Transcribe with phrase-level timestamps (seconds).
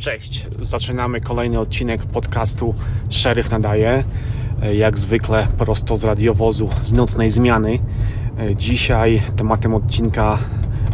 [0.00, 2.74] Cześć, zaczynamy kolejny odcinek podcastu
[3.08, 4.04] Szeryf Nadaje.
[4.74, 7.78] Jak zwykle prosto z radiowozu z nocnej zmiany.
[8.56, 10.38] Dzisiaj tematem odcinka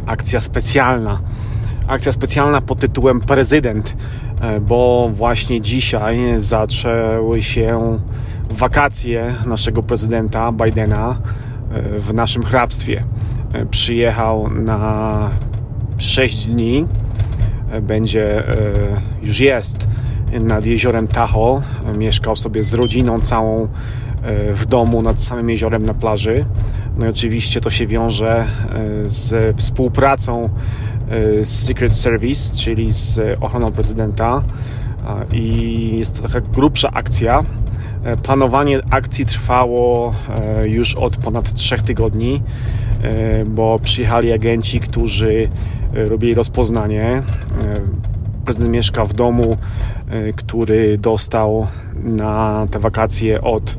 [0.07, 1.21] akcja specjalna.
[1.87, 3.97] Akcja specjalna pod tytułem Prezydent,
[4.61, 7.99] bo właśnie dzisiaj zaczęły się
[8.51, 11.19] wakacje naszego prezydenta Bidena
[11.99, 13.05] w naszym hrabstwie.
[13.71, 15.31] Przyjechał na
[15.99, 16.87] 6 dni
[17.81, 18.55] będzie, e,
[19.23, 19.89] już jest
[20.41, 21.63] nad jeziorem Tahoe.
[21.99, 23.69] Mieszkał sobie z rodziną całą e,
[24.53, 26.45] w domu nad samym jeziorem na plaży.
[26.99, 30.51] No i oczywiście to się wiąże e, z współpracą
[31.43, 34.43] z Secret Service, czyli z ochroną prezydenta.
[35.33, 37.45] I jest to taka grubsza akcja.
[38.23, 40.15] Planowanie akcji trwało
[40.65, 42.43] już od ponad trzech tygodni,
[43.47, 45.49] bo przyjechali agenci, którzy
[45.95, 47.05] robili rozpoznanie.
[47.05, 47.23] E,
[48.45, 49.57] prezydent mieszka w domu,
[50.11, 51.67] e, który dostał
[52.05, 53.77] na te wakacje od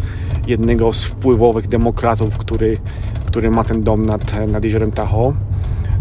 [0.47, 2.77] jednego z wpływowych demokratów, który,
[3.25, 5.33] który ma ten dom nad, nad jeziorem Tahoe.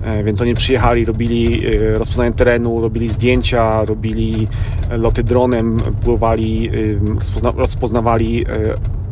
[0.04, 1.62] E, więc oni przyjechali, robili
[1.94, 4.48] rozpoznanie terenu, robili zdjęcia, robili
[4.90, 6.70] loty dronem, pływali,
[7.18, 8.46] rozpozna rozpoznawali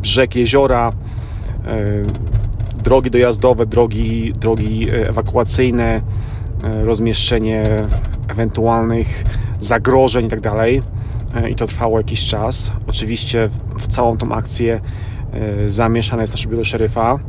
[0.01, 0.93] brzeg jeziora,
[2.83, 6.01] drogi dojazdowe, drogi, drogi ewakuacyjne,
[6.63, 7.63] E, rozmieszczenie
[8.27, 9.23] ewentualnych
[9.59, 10.41] zagrożeń itd.
[10.41, 12.71] Tak e, I to trwało jakiś czas.
[12.87, 14.81] Oczywiście w całą tą akcję
[15.33, 17.19] e, zamieszane jest nasze biuro szeryfa.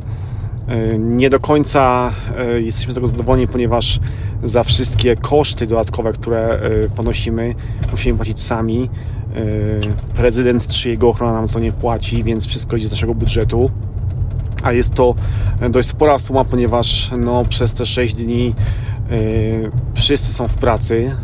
[0.99, 2.11] Nie do końca
[2.57, 3.99] jesteśmy z tego zadowoleni, ponieważ
[4.43, 6.59] za wszystkie koszty dodatkowe, które
[6.95, 7.55] ponosimy,
[7.91, 8.89] musimy płacić sami.
[10.15, 13.69] Prezydent czy jego ochrona nam co nie płaci, więc wszystko idzie z naszego budżetu.
[14.63, 15.15] A jest to
[15.69, 18.55] dość spora suma, ponieważ no, przez te 6 dni
[19.11, 19.15] E,
[19.93, 21.15] wszyscy są w pracy,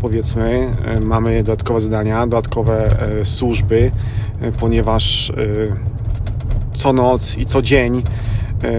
[0.00, 3.90] powiedzmy, e, mamy dodatkowe zadania, dodatkowe e, służby,
[4.60, 5.32] ponieważ
[6.72, 8.02] co noc i co dzień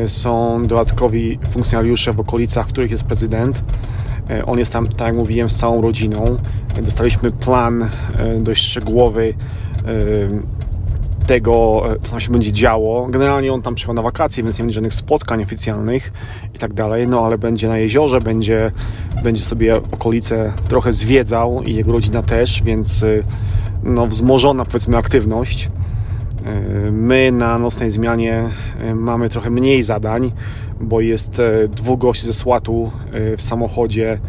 [0.07, 3.63] są dodatkowi funkcjonariusze w okolicach, w których jest prezydent.
[4.45, 6.37] On jest tam, tak jak mówiłem, z całą rodziną.
[6.81, 7.89] Dostaliśmy plan
[8.39, 9.33] dość szczegółowy
[11.27, 13.07] tego, co tam się będzie działo.
[13.07, 16.13] Generalnie on tam przyjechał na wakacje, więc nie będzie żadnych spotkań oficjalnych
[16.55, 18.71] i tak dalej, no ale będzie na jeziorze, będzie,
[19.23, 23.05] będzie sobie okolice trochę zwiedzał i jego rodzina też, więc
[23.83, 25.69] no wzmożona powiedzmy aktywność.
[26.87, 28.49] Y, my na nocnej zmianie
[28.91, 30.31] y, mamy trochę mniej zadań,
[30.81, 32.91] bo jest dwóch gości ze SWAT-u
[33.37, 34.19] w samochodzie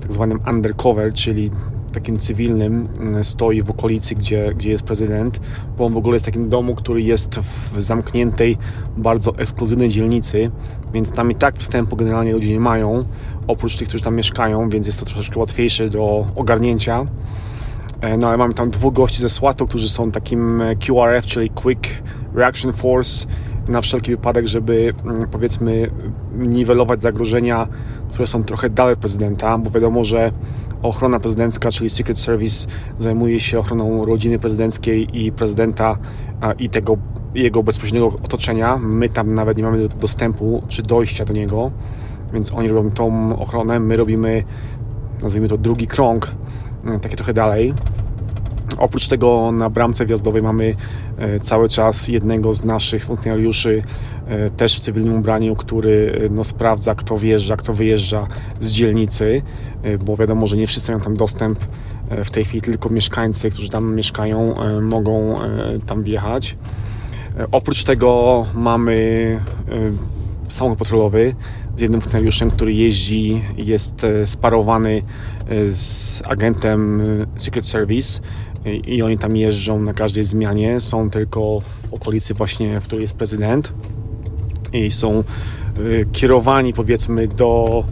[0.00, 1.50] tak zwanym undercover, czyli
[1.92, 2.88] takim cywilnym
[3.22, 5.40] stoi w okolicy, gdzie, gdzie jest prezydent,
[5.78, 8.56] bo on w ogóle jest w takim domu, który jest w zamkniętej,
[8.96, 10.50] bardzo ekskluzywnej dzielnicy,
[10.92, 13.04] więc tam i tak wstępu generalnie ludzie nie mają,
[13.46, 17.06] oprócz tych, którzy tam mieszkają, więc jest to troszeczkę łatwiejsze do ogarnięcia.
[18.00, 21.50] E, no ale mamy tam dwóch gości ze SWAT-u, którzy są takim e, QRF, czyli
[21.50, 21.88] Quick
[22.34, 23.26] Reaction Force,
[23.68, 25.90] na wszelki wypadek, żeby mm, powiedzmy
[26.38, 27.68] niwelować zagrożenia,
[28.08, 30.32] które są trochę dalej prezydenta, bo wiadomo, że
[30.82, 32.66] ochrona prezydencka, czyli Secret Service
[32.98, 35.98] zajmuje się ochroną rodziny prezydenckiej i prezydenta
[36.58, 36.96] i tego
[37.34, 38.76] jego bezpośredniego otoczenia.
[38.76, 41.70] My tam nawet nie mamy dostępu czy dojścia do niego,
[42.32, 44.44] więc oni robią tą ochronę, my robimy
[45.22, 46.34] nazwijmy to drugi krąg,
[47.00, 47.74] takie trochę dalej.
[48.78, 50.74] Oprócz tego na bramce wjazdowej mamy
[51.18, 53.82] e, cały czas jednego z naszych funkcjonariuszy,
[54.26, 58.26] e, też w cywilnym ubraniu, który e, no, sprawdza, kto wjeżdża, kto wyjeżdża
[58.60, 59.42] z dzielnicy,
[60.04, 61.58] bo wiadomo, że nie wszyscy mają tam dostęp
[62.24, 65.34] w tej chwili, tylko mieszkańcy, którzy tam mieszkają, mogą
[65.86, 66.56] tam wjechać.
[67.52, 69.40] Oprócz tego mamy
[70.48, 71.34] samochód patrolowy
[71.76, 75.02] z jednym funkcjonariuszem, który jeździ, jest sparowany
[75.68, 77.02] z agentem
[77.36, 78.20] Secret Service
[78.86, 80.80] i oni tam jeżdżą na każdej zmianie.
[80.80, 83.72] Są tylko w okolicy właśnie, w której jest prezydent
[84.72, 85.24] i są
[86.12, 87.84] kierowani powiedzmy do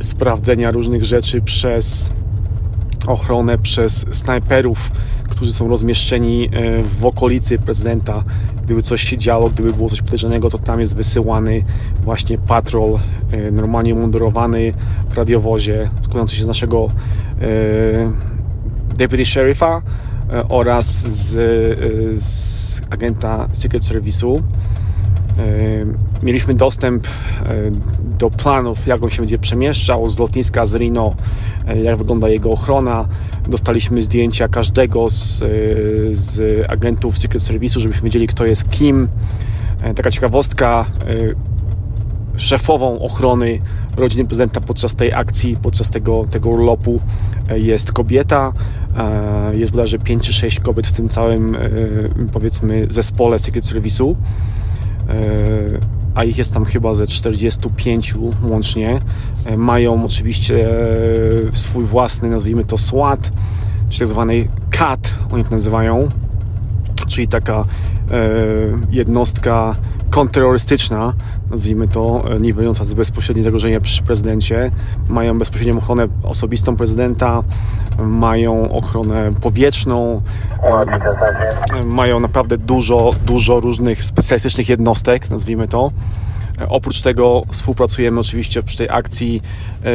[0.00, 2.10] sprawdzenia różnych rzeczy przez
[3.06, 4.90] ochronę, przez snajperów,
[5.28, 6.50] którzy są rozmieszczeni
[6.98, 8.24] w okolicy prezydenta.
[8.68, 11.64] Gdyby coś się działo, gdyby było coś podejrzanego, to tam jest wysyłany
[12.02, 12.98] właśnie patrol,
[13.34, 14.72] y, normalnie mundurowany
[15.10, 16.90] w radiowozie, składający się z naszego
[18.98, 19.82] deputy sheriffa
[20.32, 24.42] e, oraz z, e, z agenta Secret Service'u.
[25.38, 27.08] E, mieliśmy dostęp
[28.18, 31.14] do planów, jak on się będzie przemieszczał z lotniska z Reno,
[31.84, 33.08] jak wygląda jego ochrona.
[33.48, 35.44] Dostaliśmy zdjęcia każdego z,
[36.12, 39.08] z agentów Secret Service'u, żebyśmy wiedzieli, kto jest kim.
[39.96, 40.84] Taka ciekawostka,
[42.36, 43.60] szefową ochrony
[43.96, 47.00] rodziny prezydenta podczas tej akcji, podczas tego, tego urlopu
[47.56, 48.52] jest kobieta.
[49.52, 51.56] Jest bodajże 5 czy 6 kobiet w tym całym,
[52.32, 54.14] powiedzmy, zespole Secret Service'u
[56.14, 59.00] a ich jest tam chyba ze 45 łącznie.
[59.56, 60.68] Mają oczywiście
[61.52, 63.30] swój własny, nazwijmy to SWAT,
[63.90, 66.08] czy tak zwany CAT, oni to nazywają,
[67.08, 67.64] czyli taka
[68.90, 69.76] jednostka
[70.10, 71.12] kontrterrorystyczna,
[71.50, 74.70] nazwijmy to, e, niwelująca bezpośrednie zagrożenie przy prezydencie.
[75.08, 77.42] Mają bezpośrednią ochronę osobistą prezydenta,
[77.98, 80.20] mają ochronę powietrzną,
[81.76, 85.90] e, mają naprawdę dużo, dużo różnych specjalistycznych jednostek, nazwijmy to.
[86.60, 89.42] E, oprócz tego współpracujemy oczywiście przy tej akcji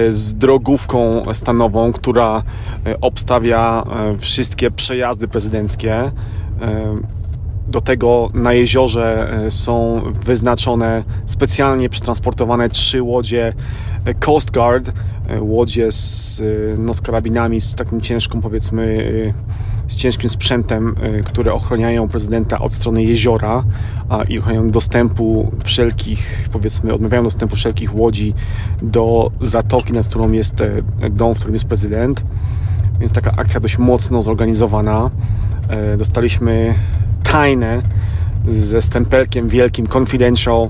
[0.09, 2.43] z drogówką stanową, która
[3.01, 3.83] obstawia
[4.19, 6.11] wszystkie przejazdy prezydenckie
[6.63, 7.09] Um,
[7.73, 13.53] do tego na jeziorze e, są wyznaczone specjalnie przetransportowane trzy łodzie
[14.05, 14.91] e, Coast Guard,
[15.27, 16.43] e, łodzie z,
[16.77, 19.13] no, z karabinami, z takim ciężką powiedzmy
[19.87, 23.63] z ciężkim sprzętem, które ochroniają prezydenta od strony jeziora
[24.29, 28.33] i ochroniają dostępu wszelkich, powiedzmy, odmawiają dostępu wszelkich łodzi
[28.81, 30.55] do zatoki, nad którą jest
[31.11, 32.23] dom, w którym jest prezydent.
[32.99, 35.11] Więc taka akcja dość mocno zorganizowana.
[35.97, 36.75] Dostaliśmy
[37.33, 37.81] tajne
[38.47, 40.69] ze stempelkiem wielkim confidential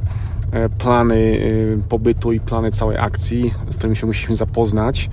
[0.51, 1.39] e, plany
[1.79, 5.09] e, pobytu i plany całej akcji, z którymi się musimy zapoznać,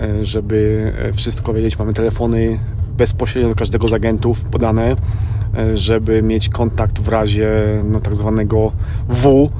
[0.00, 1.78] e, żeby wszystko wiedzieć.
[1.78, 2.58] Mamy telefony
[2.96, 4.96] bezpośrednio do każdego z agentów podane,
[5.74, 7.48] żeby mieć kontakt w razie
[7.84, 8.72] no, tak zwanego
[9.08, 9.50] W.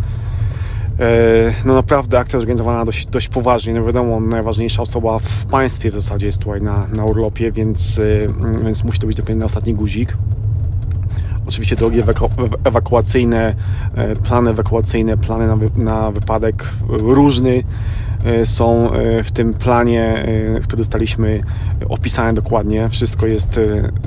[1.64, 3.74] No naprawdę akcja zorganizowana dość, dość poważnie.
[3.74, 8.00] No wiadomo, najważniejsza osoba w państwie w zasadzie jest tutaj na, na urlopie, więc,
[8.64, 10.16] więc musi to być dopiero na ostatni guzik.
[11.48, 12.30] Oczywiście drogi ewaku
[12.64, 13.54] ewakuacyjne,
[13.94, 17.56] e, plany ewakuacyjne, plany na, wy na wypadek różny.
[17.56, 18.05] e,
[18.44, 20.26] są e, w tym planie,
[20.62, 21.42] który dostaliśmy
[21.88, 22.88] opisane dokładnie.
[22.88, 23.60] Wszystko jest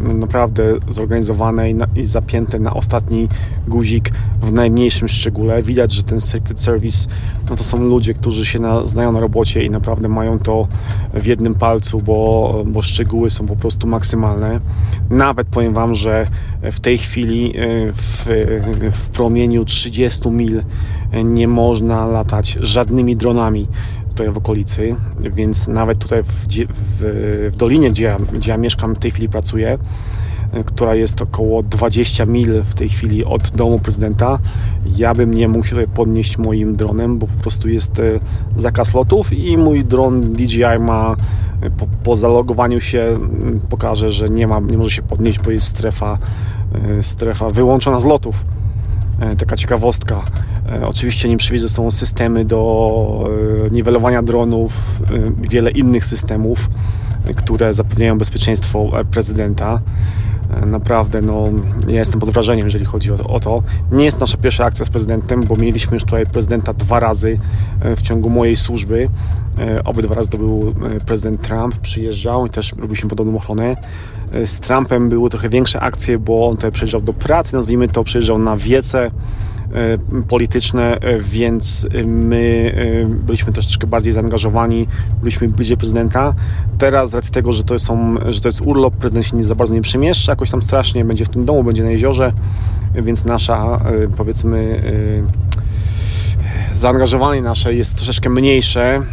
[0.03, 3.27] no, naprawdę zorganizowane i, zapięte na ostatni
[3.67, 4.11] guzik
[4.41, 5.63] w najmniejszym szczególe.
[5.63, 7.07] Widać, że ten Secret Service
[7.49, 10.67] no to są ludzie, którzy się na, znają na robocie i naprawdę mają to
[11.13, 14.59] w jednym palcu, bo, bo szczegóły są po prostu maksymalne.
[15.09, 16.27] Nawet powiem Wam, że
[16.61, 17.53] w tej chwili
[17.93, 18.25] w,
[18.91, 20.63] w promieniu 30 mil
[21.23, 23.67] nie można latać żadnymi dronami
[24.19, 28.95] tutaj w okolicy, więc nawet tutaj w, w, w dolinie, gdzie ja, gdzie ja mieszkam,
[28.95, 29.77] w tej chwili pracuję,
[30.65, 34.39] która jest około 20 mil w tej chwili od domu prezydenta,
[34.97, 38.03] ja bym nie mógł się tutaj podnieść moim dronem, bo po prostu jest e,
[38.55, 41.15] zakaz lotów i mój dron DJI ma
[41.61, 43.17] e, po, po zalogowaniu się
[43.69, 46.17] pokaże, że nie, ma, nie może się podnieść, bo jest strefa,
[46.99, 48.45] e, strefa wyłączona z lotów.
[49.37, 50.21] Taka ciekawostka.
[50.85, 53.29] Oczywiście nie przewidzę są systemy do
[53.71, 55.01] niwelowania dronów,
[55.41, 56.69] wiele innych systemów,
[57.35, 59.81] które zapewniają bezpieczeństwo prezydenta.
[60.65, 61.43] Naprawdę, no,
[61.87, 63.63] ja jestem pod wrażeniem, jeżeli chodzi o, o, to.
[63.91, 67.39] Nie jest nasza pierwsza akcja z prezydentem, bo mieliśmy już tutaj prezydenta dwa razy
[67.81, 69.09] e, w ciągu mojej służby.
[69.57, 73.75] E, obydwa razy to był e, prezydent Trump, przyjeżdżał i też robiliśmy podobną ochronę.
[74.45, 78.39] Z Trumpem były trochę większe akcje, bo on tutaj przyjeżdżał do pracy, nazwijmy to, przyjeżdżał
[78.39, 79.11] na wiece E,
[80.27, 84.87] polityczne, e, więc my e, byliśmy troszeczkę bardziej zaangażowani,
[85.19, 86.33] byliśmy bliżej prezydenta.
[86.77, 89.55] Teraz z racji tego, że to, są, że to jest urlop, prezydent się nie za
[89.55, 92.33] bardzo nie przemieszcza jakoś tam strasznie, będzie w tym domu, będzie na jeziorze,
[92.95, 93.81] więc nasza
[94.17, 94.81] powiedzmy
[96.73, 99.03] zaangażowanie nasze jest troszeczkę mniejsze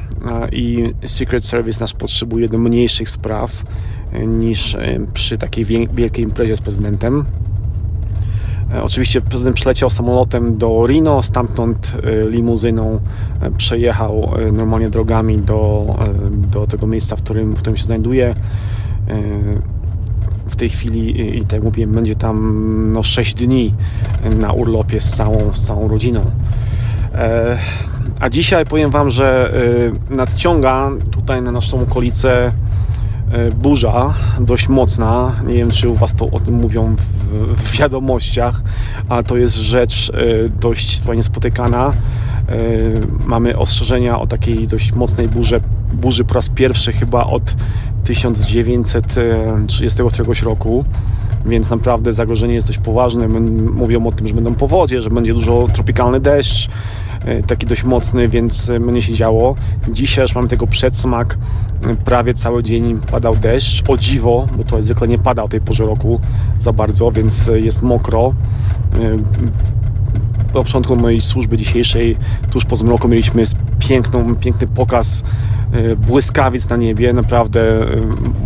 [0.53, 3.65] i Secret Service nas potrzebuje do mniejszych spraw
[4.27, 4.77] niż
[5.15, 7.25] przy takiej wielkiej imprezie z prezydentem.
[8.75, 13.01] E, oczywiście prezydent przyleciał samolotem do Rino, stamtąd e, limuzyną
[13.41, 15.95] e, przejechał normalnie drogami do,
[16.31, 18.35] do tego miejsca, w którym, w którym się znajduje.
[20.47, 23.75] W tej chwili, i tak jak mówiłem, będzie tam no, 6 dni
[24.39, 26.21] na urlopie z całą, z całą rodziną.
[28.21, 29.53] A dzisiaj powiem Wam, że
[30.11, 32.53] nadciąga tutaj na naszą okolicę
[33.57, 35.37] burza dość mocna.
[35.47, 36.97] Nie wiem, czy u Was to o tym mówią
[37.57, 38.63] w, wiadomościach,
[39.09, 41.87] a to jest rzecz e, dość niespotykana.
[41.87, 41.93] E,
[43.27, 45.61] mamy ostrzeżenia o takiej dość mocnej burze,
[45.93, 47.55] burzy po raz pierwszy chyba od
[48.05, 50.85] 1933 roku
[51.47, 53.29] więc naprawdę zagrożenie jest dość poważne.
[53.75, 56.69] Mówią o tym, że będą powodzie, że będzie dużo tropikalny deszcz,
[57.27, 59.55] E, taki dość mocny, więc e, mnie się działo.
[59.89, 61.39] Dzisiaj już mamy tego przedsmak.
[61.87, 63.83] E, prawie cały dzień padał deszcz.
[63.89, 66.21] O dziwo, bo to zwykle nie pada o tej porze roku
[66.59, 68.35] za bardzo, więc jest mokro.
[70.55, 72.17] na początku mojej służby dzisiejszej,
[72.51, 73.43] tuż po zmroku, mieliśmy
[73.89, 75.23] piękną, piękny pokaz
[75.97, 77.13] błyskawic na niebie.
[77.13, 77.87] Naprawdę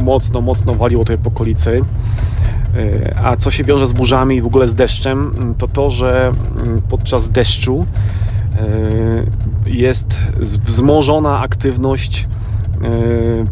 [0.01, 1.81] mocno, mocno waliło tej okolicy.
[3.23, 6.33] A co się wiąże z burzami i w ogóle z deszczem, to to, że
[6.89, 7.87] podczas deszczu
[9.67, 12.29] jest wzmożona aktywność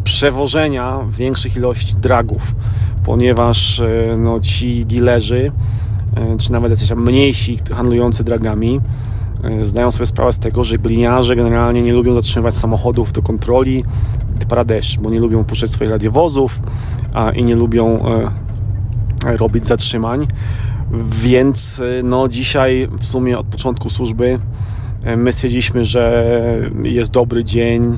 [0.03, 2.55] przewożenia większych ilości dragów,
[3.03, 3.81] ponieważ
[4.17, 5.51] no, ci dealerzy,
[6.37, 8.81] czy nawet jacyś mniejsi handlujący dragami,
[9.63, 13.83] zdają sobie sprawę z tego, że gliniarze generalnie nie lubią zatrzymywać samochodów do kontroli,
[14.65, 16.59] deszcz, bo nie lubią puszczać swoich radiowozów
[17.13, 18.05] a, i nie lubią
[19.25, 20.27] e, robić zatrzymań.
[21.11, 24.39] Więc no, dzisiaj w sumie od początku służby
[25.17, 26.35] my stwierdziliśmy, że
[26.83, 27.97] jest dobry dzień,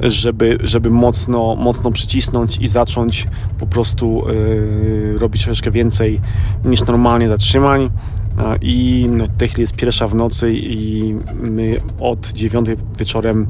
[0.00, 3.28] żeby, żeby mocno, mocno przycisnąć i zacząć
[3.58, 4.24] po prostu
[5.18, 6.20] robić troszeczkę więcej
[6.64, 7.90] niż normalnie zatrzymań.
[8.62, 13.46] I no, chwili jest pierwsza w nocy i my od dziewiątej wieczorem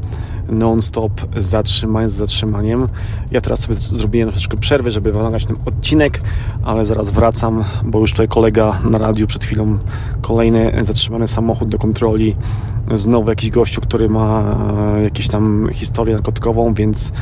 [0.48, 2.88] non-stop zatrzymanie z zatrzymaniem.
[3.30, 6.20] Ja teraz sobie zrobiłem troszeczkę przerwy, żeby nagrać ten odcinek,
[6.62, 9.78] ale zaraz wracam, bo już tutaj kolega na radiu przed chwilą
[10.20, 12.36] kolejny zatrzymany samochód do kontroli.
[12.94, 14.56] Znowu jakiś gościu, który ma
[15.02, 17.12] jakąś tam historię narkotykową, więc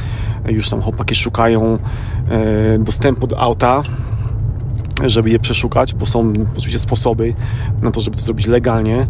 [0.48, 1.78] już tam chłopaki szukają
[2.28, 3.82] e, dostępu do auta
[5.06, 7.34] żeby je przeszukać, bo są oczywiście sposoby
[7.82, 9.06] na to, żeby to zrobić legalnie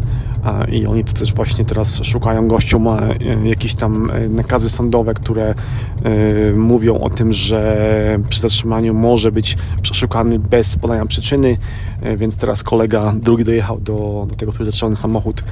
[0.71, 2.47] i oni to też właśnie teraz szukają.
[2.47, 8.41] Gościu ma e, jakieś tam e, nakazy sądowe, które e, mówią o tym, że przy
[8.41, 11.57] zatrzymaniu może być przeszukany bez podania przyczyny,
[12.17, 15.43] więc teraz kolega drugi dojechał do, do tego, który zatrzymany samochód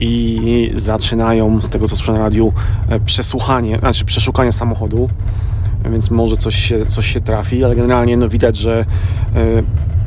[0.00, 2.52] i zaczynają, z tego co słyszę na radiu,
[3.06, 5.08] przesłuchanie, znaczy przeszukanie samochodu
[5.90, 8.84] więc może coś się, coś się trafi, ale generalnie no widać, że
[9.34, 9.62] e,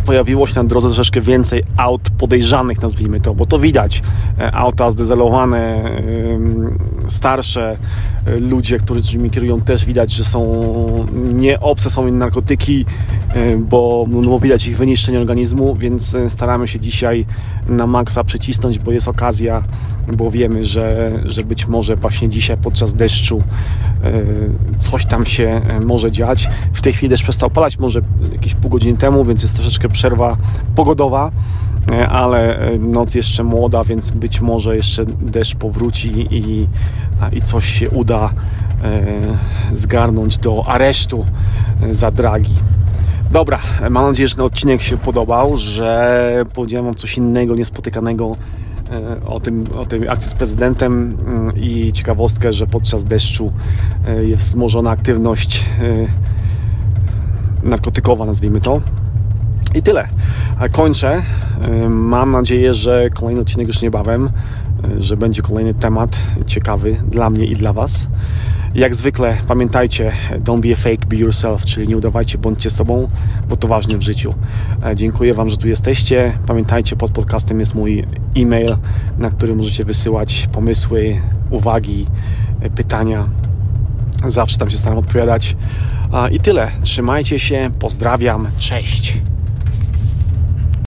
[0.05, 4.01] pojawiło się na drodze troszeczkę więcej aut podejrzanych, nazwijmy to, bo to widać.
[4.39, 5.91] E, auta zdezelowane,
[7.07, 7.77] starsze,
[8.25, 10.65] e, ludzie, którymi kierują też widać, że są
[11.33, 12.85] nie obce są im narkotyki,
[13.57, 17.25] bo, no, widać ich wyniszczenie organizmu, więc staramy się dzisiaj
[17.67, 19.63] na maksa przycisnąć, bo jest okazja
[20.13, 23.41] bo wiemy, że, że być może właśnie dzisiaj podczas deszczu
[24.03, 24.11] e,
[24.77, 26.49] coś tam się e, może dziać.
[26.73, 30.37] W tej chwili deszcz przestał padać, może jakieś pół godziny temu, więc jest troszeczkę przerwa
[30.75, 31.31] pogodowa,
[31.91, 36.67] e, ale noc jeszcze młoda, więc być może jeszcze deszcz powróci i,
[37.31, 38.29] i coś się uda
[39.73, 41.25] zgarnąć do aresztu
[41.91, 42.53] za dragi.
[43.31, 43.59] Dobra,
[43.89, 48.35] mam nadzieję, że ten odcinek się podobał, że powiedziałem Wam coś innego, niespotykanego
[49.25, 53.51] o, tym, o tej akcji z prezydentem mm, i ciekawostkę, że podczas deszczu
[54.07, 58.81] e, jest wzmożona aktywność e, narkotykowa, nazwijmy to.
[59.75, 60.07] I tyle.
[60.71, 61.21] Kończę.
[61.89, 64.29] Mam nadzieję, że kolejny odcinek już niebawem,
[64.99, 66.17] że będzie kolejny temat
[66.47, 68.07] ciekawy dla mnie i dla Was.
[68.75, 70.11] Jak zwykle pamiętajcie,
[70.43, 73.09] don't be a fake, be yourself, czyli nie udawajcie, bądźcie sobą,
[73.49, 74.33] bo to ważne w życiu.
[74.85, 76.33] E, dziękuję Wam, że tu jesteście.
[76.47, 78.05] Pamiętajcie, pod podcastem jest mój
[78.37, 78.77] e-mail,
[79.17, 82.05] na który możecie wysyłać pomysły, uwagi,
[82.61, 83.27] e, pytania.
[84.27, 85.55] Zawsze tam się staram odpowiadać.
[86.31, 86.71] I tyle.
[86.81, 89.21] Trzymajcie się, pozdrawiam, cześć.